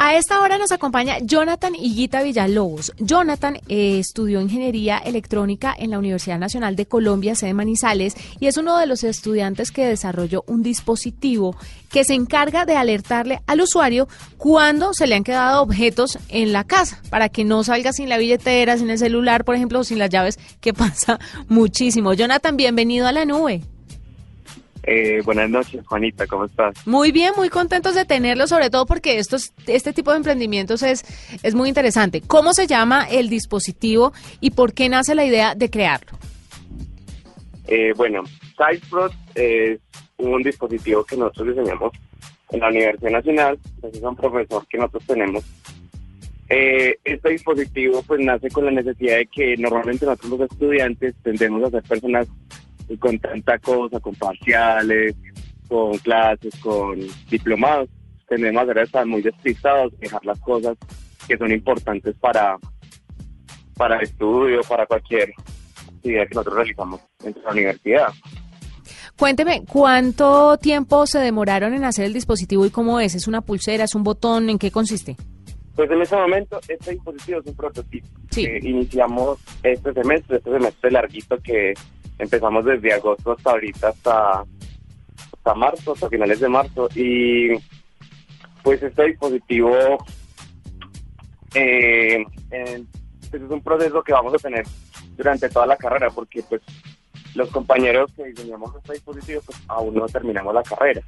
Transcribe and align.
A 0.00 0.14
esta 0.14 0.40
hora 0.40 0.58
nos 0.58 0.70
acompaña 0.70 1.18
Jonathan 1.18 1.74
Higuita 1.74 2.22
Villalobos. 2.22 2.92
Jonathan 2.98 3.56
eh, 3.66 3.98
estudió 3.98 4.40
ingeniería 4.40 4.96
electrónica 4.98 5.74
en 5.76 5.90
la 5.90 5.98
Universidad 5.98 6.38
Nacional 6.38 6.76
de 6.76 6.86
Colombia, 6.86 7.34
sede 7.34 7.52
Manizales, 7.52 8.14
y 8.38 8.46
es 8.46 8.56
uno 8.56 8.78
de 8.78 8.86
los 8.86 9.02
estudiantes 9.02 9.72
que 9.72 9.84
desarrolló 9.84 10.44
un 10.46 10.62
dispositivo 10.62 11.56
que 11.90 12.04
se 12.04 12.14
encarga 12.14 12.64
de 12.64 12.76
alertarle 12.76 13.40
al 13.48 13.60
usuario 13.60 14.06
cuando 14.36 14.94
se 14.94 15.08
le 15.08 15.16
han 15.16 15.24
quedado 15.24 15.62
objetos 15.62 16.16
en 16.28 16.52
la 16.52 16.62
casa, 16.62 17.02
para 17.10 17.28
que 17.28 17.44
no 17.44 17.64
salga 17.64 17.92
sin 17.92 18.08
la 18.08 18.18
billetera, 18.18 18.78
sin 18.78 18.90
el 18.90 18.98
celular, 18.98 19.44
por 19.44 19.56
ejemplo, 19.56 19.80
o 19.80 19.84
sin 19.84 19.98
las 19.98 20.10
llaves, 20.10 20.38
que 20.60 20.72
pasa 20.74 21.18
muchísimo. 21.48 22.14
Jonathan, 22.14 22.56
bienvenido 22.56 23.08
a 23.08 23.12
la 23.12 23.24
nube. 23.24 23.64
Eh, 24.90 25.20
buenas 25.22 25.50
noches, 25.50 25.86
Juanita, 25.86 26.26
¿cómo 26.26 26.46
estás? 26.46 26.86
Muy 26.86 27.12
bien, 27.12 27.34
muy 27.36 27.50
contentos 27.50 27.94
de 27.94 28.06
tenerlo, 28.06 28.46
sobre 28.46 28.70
todo 28.70 28.86
porque 28.86 29.18
estos, 29.18 29.52
este 29.66 29.92
tipo 29.92 30.12
de 30.12 30.16
emprendimientos 30.16 30.82
es, 30.82 31.04
es 31.42 31.54
muy 31.54 31.68
interesante. 31.68 32.22
¿Cómo 32.22 32.54
se 32.54 32.66
llama 32.66 33.04
el 33.04 33.28
dispositivo 33.28 34.14
y 34.40 34.52
por 34.52 34.72
qué 34.72 34.88
nace 34.88 35.14
la 35.14 35.26
idea 35.26 35.54
de 35.54 35.68
crearlo? 35.68 36.12
Eh, 37.66 37.92
bueno, 37.98 38.22
SideProt 38.56 39.12
es 39.34 39.78
un 40.16 40.42
dispositivo 40.42 41.04
que 41.04 41.18
nosotros 41.18 41.48
diseñamos 41.48 41.92
en 42.50 42.60
la 42.60 42.68
Universidad 42.68 43.10
Nacional, 43.10 43.58
es 43.92 44.00
un 44.00 44.16
profesor 44.16 44.66
que 44.68 44.78
nosotros 44.78 45.04
tenemos. 45.06 45.44
Eh, 46.48 46.96
este 47.04 47.28
dispositivo 47.28 48.02
pues 48.06 48.20
nace 48.20 48.48
con 48.48 48.64
la 48.64 48.70
necesidad 48.70 49.18
de 49.18 49.26
que 49.26 49.54
normalmente 49.58 50.06
nosotros 50.06 50.30
los 50.30 50.50
estudiantes 50.50 51.14
tendemos 51.22 51.62
a 51.62 51.70
ser 51.70 51.82
personas 51.82 52.26
con 52.96 53.18
tanta 53.18 53.58
cosa, 53.58 54.00
con 54.00 54.14
parciales, 54.14 55.14
con 55.68 55.98
clases, 55.98 56.54
con 56.62 56.98
diplomados, 57.28 57.88
tendemos 58.28 58.68
a 58.68 58.82
estar 58.82 59.06
muy 59.06 59.22
despistados, 59.22 59.92
dejar 59.98 60.24
las 60.24 60.38
cosas 60.40 60.76
que 61.26 61.36
son 61.36 61.52
importantes 61.52 62.14
para, 62.20 62.56
para 63.76 63.96
el 63.96 64.02
estudio, 64.02 64.60
para 64.68 64.86
cualquier 64.86 65.32
actividad 65.86 66.28
que 66.28 66.34
nosotros 66.34 66.56
realizamos 66.56 67.00
en 67.24 67.36
la 67.44 67.50
universidad. 67.50 68.08
Cuénteme, 69.18 69.64
¿cuánto 69.66 70.58
tiempo 70.58 71.06
se 71.06 71.18
demoraron 71.18 71.74
en 71.74 71.84
hacer 71.84 72.04
el 72.04 72.12
dispositivo 72.12 72.64
y 72.64 72.70
cómo 72.70 73.00
es? 73.00 73.14
¿Es 73.16 73.26
una 73.26 73.40
pulsera, 73.40 73.84
es 73.84 73.94
un 73.94 74.04
botón? 74.04 74.48
¿En 74.48 74.58
qué 74.58 74.70
consiste? 74.70 75.16
Pues 75.74 75.90
en 75.90 76.02
ese 76.02 76.16
momento 76.16 76.60
este 76.68 76.92
dispositivo 76.92 77.40
es 77.40 77.46
un 77.46 77.54
prototipo. 77.56 78.06
Sí. 78.30 78.46
iniciamos 78.62 79.38
este 79.62 79.92
semestre, 79.92 80.36
este 80.36 80.50
semestre 80.50 80.90
larguito 80.90 81.36
que 81.42 81.74
empezamos 82.18 82.64
desde 82.64 82.92
agosto 82.92 83.32
hasta 83.32 83.50
ahorita, 83.50 83.88
hasta, 83.88 84.44
hasta 85.32 85.54
marzo, 85.54 85.92
hasta 85.92 86.08
finales 86.08 86.40
de 86.40 86.48
marzo. 86.48 86.88
Y 86.94 87.50
pues 88.62 88.82
este 88.82 89.06
dispositivo 89.06 89.98
eh, 91.54 92.24
pues 93.30 93.42
es 93.42 93.50
un 93.50 93.62
proceso 93.62 94.02
que 94.02 94.12
vamos 94.12 94.34
a 94.34 94.38
tener 94.38 94.64
durante 95.16 95.48
toda 95.48 95.66
la 95.66 95.76
carrera, 95.76 96.10
porque 96.10 96.42
pues 96.48 96.62
los 97.34 97.50
compañeros 97.50 98.10
que 98.16 98.24
diseñamos 98.24 98.74
este 98.76 98.94
dispositivo, 98.94 99.40
pues 99.44 99.58
aún 99.68 99.94
no 99.94 100.06
terminamos 100.06 100.54
la 100.54 100.62
carrera. 100.62 101.02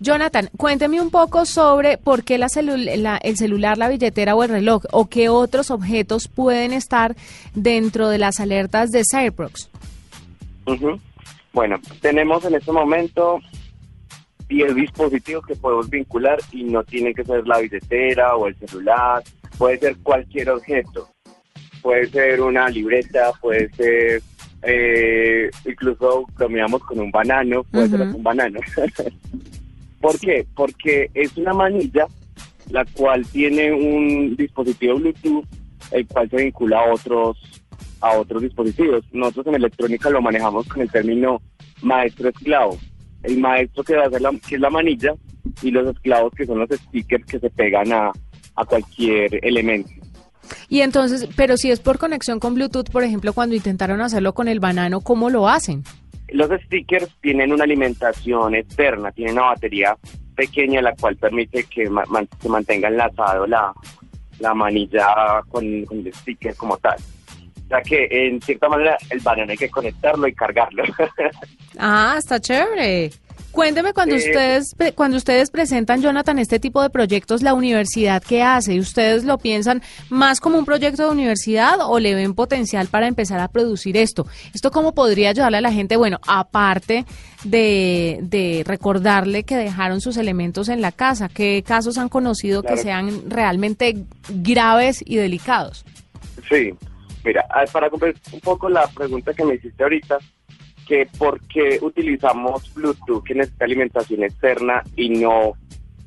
Jonathan, 0.00 0.48
cuénteme 0.56 1.00
un 1.00 1.10
poco 1.10 1.44
sobre 1.44 1.98
por 1.98 2.22
qué 2.22 2.38
la 2.38 2.46
el 2.46 3.36
celular, 3.36 3.78
la 3.78 3.88
billetera 3.88 4.36
o 4.36 4.44
el 4.44 4.50
reloj 4.50 4.84
o 4.92 5.08
qué 5.08 5.28
otros 5.28 5.70
objetos 5.72 6.28
pueden 6.28 6.72
estar 6.72 7.16
dentro 7.54 8.08
de 8.08 8.18
las 8.18 8.38
alertas 8.38 8.90
de 8.90 9.02
Cyberprox. 9.10 9.68
Bueno, 11.52 11.80
tenemos 12.00 12.44
en 12.44 12.54
este 12.54 12.70
momento 12.70 13.40
10 14.48 14.74
dispositivos 14.76 15.44
que 15.46 15.56
podemos 15.56 15.90
vincular 15.90 16.38
y 16.52 16.62
no 16.62 16.84
tiene 16.84 17.12
que 17.12 17.24
ser 17.24 17.46
la 17.48 17.58
billetera 17.58 18.36
o 18.36 18.46
el 18.46 18.56
celular, 18.56 19.24
puede 19.56 19.78
ser 19.78 19.96
cualquier 19.96 20.50
objeto, 20.50 21.08
puede 21.82 22.06
ser 22.06 22.40
una 22.40 22.68
libreta, 22.68 23.32
puede 23.40 23.68
ser 23.70 24.22
eh, 24.62 25.50
incluso 25.64 26.26
bromeamos 26.36 26.82
con 26.84 27.00
un 27.00 27.10
banano, 27.10 27.64
puede 27.64 27.88
ser 27.88 28.02
un 28.02 28.22
banano. 28.22 28.60
¿Por 30.00 30.18
qué? 30.18 30.46
Porque 30.54 31.10
es 31.14 31.36
una 31.36 31.52
manilla 31.52 32.06
la 32.70 32.84
cual 32.84 33.26
tiene 33.26 33.72
un 33.72 34.36
dispositivo 34.36 34.96
Bluetooth 34.96 35.44
el 35.90 36.06
cual 36.06 36.28
se 36.28 36.36
vincula 36.36 36.80
a 36.80 36.92
otros 36.92 37.38
a 38.00 38.16
otros 38.16 38.42
dispositivos. 38.42 39.04
Nosotros 39.12 39.48
en 39.48 39.54
electrónica 39.56 40.10
lo 40.10 40.22
manejamos 40.22 40.66
con 40.68 40.82
el 40.82 40.90
término 40.90 41.40
maestro 41.82 42.28
esclavo. 42.28 42.78
El 43.22 43.38
maestro 43.38 43.82
que 43.82 43.96
va 43.96 44.04
a 44.04 44.06
hacer 44.06 44.20
la, 44.20 44.30
que 44.46 44.54
es 44.54 44.60
la 44.60 44.70
manilla 44.70 45.14
y 45.62 45.70
los 45.70 45.88
esclavos 45.88 46.32
que 46.36 46.46
son 46.46 46.60
los 46.60 46.68
stickers 46.70 47.24
que 47.24 47.40
se 47.40 47.50
pegan 47.50 47.92
a, 47.92 48.12
a 48.54 48.64
cualquier 48.64 49.44
elemento. 49.44 49.90
Y 50.68 50.80
entonces, 50.80 51.28
pero 51.36 51.56
si 51.56 51.70
es 51.70 51.80
por 51.80 51.98
conexión 51.98 52.38
con 52.38 52.54
Bluetooth, 52.54 52.90
por 52.90 53.02
ejemplo, 53.02 53.32
cuando 53.32 53.56
intentaron 53.56 54.00
hacerlo 54.00 54.34
con 54.34 54.48
el 54.48 54.60
banano, 54.60 55.00
¿cómo 55.00 55.30
lo 55.30 55.48
hacen? 55.48 55.82
Los 56.30 56.50
stickers 56.62 57.08
tienen 57.20 57.52
una 57.52 57.64
alimentación 57.64 58.54
externa, 58.54 59.12
tienen 59.12 59.34
una 59.34 59.46
batería 59.46 59.96
pequeña 60.36 60.80
la 60.82 60.94
cual 60.94 61.16
permite 61.16 61.64
que 61.64 61.86
se 62.40 62.48
mantenga 62.48 62.88
enlazado 62.88 63.46
la, 63.46 63.72
la 64.38 64.54
manilla 64.54 65.42
con, 65.48 65.64
el 65.64 66.14
sticker 66.14 66.54
como 66.54 66.76
tal. 66.78 66.96
O 66.96 67.68
sea 67.68 67.82
que 67.82 68.08
en 68.10 68.40
cierta 68.40 68.68
manera 68.68 68.96
el 69.10 69.20
banano 69.20 69.50
hay 69.50 69.58
que 69.58 69.68
conectarlo 69.68 70.26
y 70.26 70.34
cargarlo. 70.34 70.84
ah, 71.78 72.16
está 72.18 72.40
chévere. 72.40 73.10
Cuénteme 73.58 73.92
cuando 73.92 74.14
ustedes 74.14 74.76
cuando 74.94 75.16
ustedes 75.16 75.50
presentan 75.50 76.00
Jonathan 76.00 76.38
este 76.38 76.60
tipo 76.60 76.80
de 76.80 76.90
proyectos, 76.90 77.42
la 77.42 77.54
universidad 77.54 78.22
qué 78.22 78.40
hace, 78.40 78.78
¿ustedes 78.78 79.24
lo 79.24 79.38
piensan 79.38 79.82
más 80.10 80.38
como 80.38 80.58
un 80.58 80.64
proyecto 80.64 81.02
de 81.02 81.08
universidad 81.10 81.80
o 81.80 81.98
le 81.98 82.14
ven 82.14 82.34
potencial 82.34 82.86
para 82.86 83.08
empezar 83.08 83.40
a 83.40 83.48
producir 83.48 83.96
esto? 83.96 84.28
¿Esto 84.54 84.70
cómo 84.70 84.94
podría 84.94 85.30
ayudarle 85.30 85.58
a 85.58 85.60
la 85.60 85.72
gente? 85.72 85.96
Bueno, 85.96 86.20
aparte 86.28 87.04
de, 87.42 88.20
de 88.22 88.62
recordarle 88.64 89.42
que 89.42 89.56
dejaron 89.56 90.00
sus 90.00 90.18
elementos 90.18 90.68
en 90.68 90.80
la 90.80 90.92
casa, 90.92 91.28
¿qué 91.28 91.64
casos 91.66 91.98
han 91.98 92.08
conocido 92.08 92.62
que 92.62 92.76
sean 92.76 93.28
realmente 93.28 94.04
graves 94.28 95.02
y 95.04 95.16
delicados? 95.16 95.84
Sí, 96.48 96.70
mira, 97.24 97.44
para 97.72 97.90
cumplir 97.90 98.14
un 98.30 98.38
poco 98.38 98.68
la 98.68 98.86
pregunta 98.86 99.34
que 99.34 99.44
me 99.44 99.56
hiciste 99.56 99.82
ahorita, 99.82 100.18
que 100.88 101.06
por 101.18 101.40
qué 101.48 101.78
utilizamos 101.82 102.72
Bluetooth 102.74 103.22
que 103.22 103.34
necesita 103.34 103.66
alimentación 103.66 104.24
externa 104.24 104.82
y 104.96 105.10
no 105.10 105.52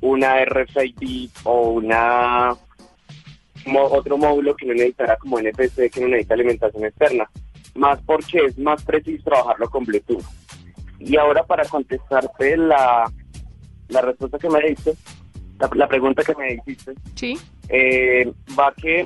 una 0.02 0.44
RFID 0.44 1.30
o 1.44 1.70
una 1.70 2.56
otro 3.92 4.18
módulo 4.18 4.56
que 4.56 4.66
no 4.66 4.74
necesitará 4.74 5.18
como 5.18 5.40
NFC 5.40 5.92
que 5.92 6.02
no 6.02 6.08
necesita 6.08 6.34
alimentación 6.34 6.86
externa. 6.86 7.30
Más 7.76 8.02
porque 8.02 8.46
es 8.46 8.58
más 8.58 8.84
preciso 8.84 9.24
trabajarlo 9.24 9.70
con 9.70 9.86
Bluetooth. 9.86 10.26
Y 11.00 11.16
ahora 11.16 11.44
para 11.44 11.64
contestarte 11.66 12.58
la, 12.58 13.10
la 13.90 14.02
respuesta 14.02 14.40
que 14.40 14.50
me 14.50 14.62
diste, 14.62 14.94
la, 15.76 15.88
pregunta 15.88 16.24
que 16.24 16.36
me 16.36 16.54
hiciste, 16.54 16.94
¿Sí? 17.16 17.38
Eh, 17.70 18.32
va 18.60 18.74
que 18.76 19.06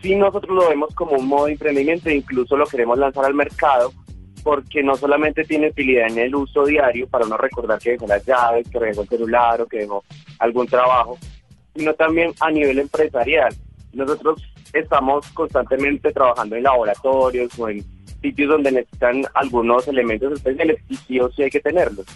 si 0.00 0.16
nosotros 0.16 0.56
lo 0.56 0.68
vemos 0.68 0.94
como 0.94 1.12
un 1.12 1.26
modo 1.26 1.46
de 1.46 1.52
emprendimiento 1.52 2.08
e 2.08 2.16
incluso 2.16 2.56
lo 2.56 2.66
queremos 2.66 2.98
lanzar 2.98 3.26
al 3.26 3.34
mercado, 3.34 3.92
porque 4.44 4.82
no 4.82 4.94
solamente 4.94 5.42
tiene 5.44 5.70
utilidad 5.70 6.06
en 6.06 6.18
el 6.18 6.34
uso 6.34 6.66
diario 6.66 7.08
para 7.08 7.26
no 7.26 7.38
recordar 7.38 7.80
que 7.80 7.92
dejó 7.92 8.06
las 8.06 8.24
llaves, 8.26 8.68
que 8.68 8.78
dejó 8.78 9.00
el 9.00 9.08
celular 9.08 9.62
o 9.62 9.66
que 9.66 9.78
dejó 9.78 10.04
algún 10.38 10.66
trabajo, 10.66 11.18
sino 11.74 11.94
también 11.94 12.32
a 12.40 12.50
nivel 12.50 12.78
empresarial. 12.78 13.54
Nosotros 13.94 14.42
estamos 14.74 15.26
constantemente 15.30 16.12
trabajando 16.12 16.56
en 16.56 16.62
laboratorios 16.62 17.58
o 17.58 17.70
en 17.70 17.82
sitios 18.20 18.50
donde 18.50 18.70
necesitan 18.70 19.24
algunos 19.32 19.88
elementos 19.88 20.34
especiales 20.34 20.78
y 20.90 20.96
sí 20.96 21.20
o 21.20 21.32
sí 21.32 21.44
hay 21.44 21.50
que 21.50 21.60
tenerlos. 21.60 22.06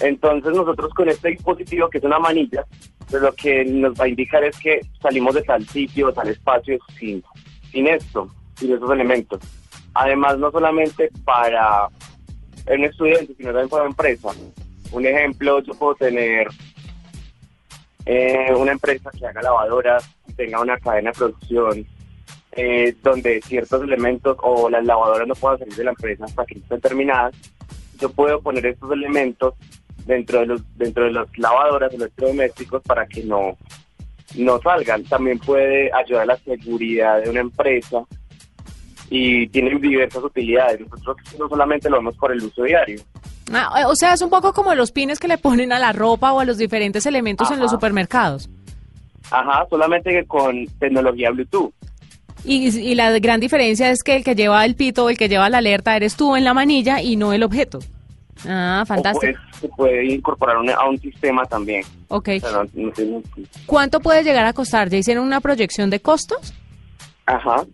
Entonces 0.00 0.54
nosotros 0.54 0.94
con 0.94 1.08
este 1.08 1.30
dispositivo, 1.30 1.90
que 1.90 1.98
es 1.98 2.04
una 2.04 2.20
manilla, 2.20 2.64
pues 3.10 3.20
lo 3.20 3.32
que 3.32 3.64
nos 3.64 3.98
va 3.98 4.04
a 4.04 4.08
indicar 4.08 4.44
es 4.44 4.56
que 4.60 4.80
salimos 5.02 5.34
de 5.34 5.42
tal 5.42 5.66
sitio, 5.66 6.12
tal 6.12 6.28
espacio 6.28 6.78
sin, 6.96 7.24
sin 7.72 7.88
esto, 7.88 8.28
sin 8.54 8.72
esos 8.72 8.90
elementos. 8.92 9.40
Además, 10.00 10.38
no 10.38 10.52
solamente 10.52 11.10
para 11.24 11.88
un 12.68 12.84
estudiante, 12.84 13.34
sino 13.36 13.48
también 13.48 13.68
para 13.68 13.82
una 13.82 13.90
empresa. 13.90 14.28
Un 14.92 15.04
ejemplo, 15.04 15.60
yo 15.60 15.74
puedo 15.74 15.96
tener 15.96 16.46
eh, 18.06 18.54
una 18.56 18.70
empresa 18.70 19.10
que 19.10 19.26
haga 19.26 19.42
lavadoras, 19.42 20.08
tenga 20.36 20.60
una 20.60 20.78
cadena 20.78 21.10
de 21.10 21.18
producción, 21.18 21.86
eh, 22.52 22.94
donde 23.02 23.42
ciertos 23.42 23.82
elementos 23.82 24.36
o 24.40 24.70
las 24.70 24.84
lavadoras 24.84 25.26
no 25.26 25.34
puedan 25.34 25.58
salir 25.58 25.74
de 25.74 25.84
la 25.84 25.90
empresa 25.90 26.26
hasta 26.26 26.46
que 26.46 26.58
estén 26.60 26.80
terminadas. 26.80 27.34
Yo 27.98 28.08
puedo 28.10 28.40
poner 28.40 28.66
estos 28.66 28.92
elementos 28.92 29.54
dentro 30.06 30.38
de 30.38 30.46
los 30.46 30.78
dentro 30.78 31.06
de 31.06 31.10
las 31.10 31.26
lavadoras 31.36 31.92
electrodomésticos 31.92 32.84
para 32.84 33.04
que 33.08 33.24
no 33.24 33.56
no 34.36 34.60
salgan. 34.60 35.02
También 35.02 35.40
puede 35.40 35.90
ayudar 35.92 36.22
a 36.22 36.26
la 36.26 36.36
seguridad 36.36 37.20
de 37.20 37.30
una 37.30 37.40
empresa 37.40 38.06
y 39.10 39.48
tienen 39.48 39.80
diversas 39.80 40.22
utilidades. 40.22 40.80
Nosotros 40.80 41.16
no 41.38 41.48
solamente 41.48 41.88
lo 41.88 41.96
vemos 41.96 42.16
por 42.16 42.32
el 42.32 42.42
uso 42.42 42.62
diario. 42.62 43.00
Ah, 43.52 43.84
o 43.86 43.94
sea, 43.94 44.12
es 44.12 44.20
un 44.20 44.30
poco 44.30 44.52
como 44.52 44.74
los 44.74 44.92
pines 44.92 45.18
que 45.18 45.28
le 45.28 45.38
ponen 45.38 45.72
a 45.72 45.78
la 45.78 45.92
ropa 45.92 46.32
o 46.32 46.40
a 46.40 46.44
los 46.44 46.58
diferentes 46.58 47.06
elementos 47.06 47.50
en 47.50 47.60
los 47.60 47.70
supermercados. 47.70 48.50
Ajá, 49.30 49.66
solamente 49.68 50.10
que 50.10 50.24
con 50.26 50.66
tecnología 50.78 51.30
Bluetooth. 51.30 51.72
Y, 52.44 52.94
la 52.94 53.18
gran 53.18 53.40
diferencia 53.40 53.90
es 53.90 54.02
que 54.02 54.16
el 54.16 54.24
que 54.24 54.34
lleva 54.34 54.64
el 54.64 54.74
pito 54.74 55.04
o 55.04 55.10
el 55.10 55.18
que 55.18 55.28
lleva 55.28 55.50
la 55.50 55.58
alerta 55.58 55.96
eres 55.96 56.16
tú 56.16 56.36
en 56.36 56.44
la 56.44 56.54
manilla 56.54 57.02
y 57.02 57.16
no 57.16 57.32
el 57.32 57.42
objeto. 57.42 57.80
Ah, 58.46 58.84
fantástico. 58.86 59.38
se 59.60 59.68
puede 59.68 60.06
incorporar 60.06 60.56
a 60.56 60.88
un 60.88 60.98
sistema 60.98 61.44
también. 61.46 61.82
Ok. 62.08 62.30
¿Cuánto 63.66 63.98
puede 64.00 64.22
llegar 64.22 64.46
a 64.46 64.52
costar? 64.52 64.88
¿Ya 64.88 64.98
hicieron 64.98 65.26
una 65.26 65.40
proyección 65.40 65.90
de 65.90 66.00
costos? 66.00 66.54
Ajá. 67.26 67.64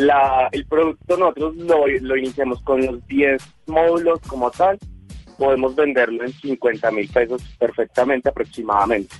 La, 0.00 0.48
el 0.52 0.64
producto 0.66 1.16
nosotros 1.16 1.56
lo, 1.56 1.86
lo 1.86 2.16
iniciamos 2.16 2.60
con 2.62 2.84
los 2.84 3.06
10 3.06 3.42
módulos 3.66 4.20
como 4.26 4.50
tal. 4.50 4.78
Podemos 5.38 5.74
venderlo 5.74 6.24
en 6.24 6.32
50 6.32 6.90
mil 6.90 7.08
pesos 7.08 7.42
perfectamente 7.58 8.28
aproximadamente. 8.28 9.14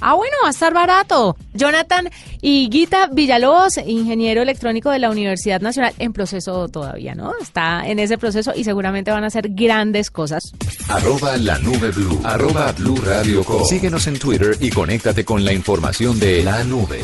Ah, 0.00 0.14
bueno, 0.14 0.34
va 0.42 0.48
a 0.48 0.50
estar 0.50 0.72
barato. 0.72 1.36
Jonathan 1.52 2.08
y 2.40 2.68
Guita 2.70 3.08
Villalobos, 3.12 3.76
ingeniero 3.84 4.42
electrónico 4.42 4.90
de 4.90 4.98
la 4.98 5.10
Universidad 5.10 5.60
Nacional, 5.60 5.92
en 5.98 6.12
proceso 6.12 6.68
todavía, 6.68 7.14
¿no? 7.14 7.32
Está 7.40 7.86
en 7.86 7.98
ese 7.98 8.16
proceso 8.16 8.52
y 8.54 8.64
seguramente 8.64 9.10
van 9.10 9.24
a 9.24 9.26
hacer 9.26 9.48
grandes 9.50 10.10
cosas. 10.10 10.52
Arroba 10.88 11.36
la 11.36 11.58
nube 11.58 11.90
blue. 11.90 12.20
Arroba 12.24 12.72
blue 12.72 12.96
radio 13.04 13.44
Síguenos 13.64 14.06
en 14.06 14.18
Twitter 14.18 14.56
y 14.60 14.70
conéctate 14.70 15.24
con 15.24 15.44
la 15.44 15.52
información 15.52 16.18
de 16.18 16.42
la 16.44 16.64
nube. 16.64 17.00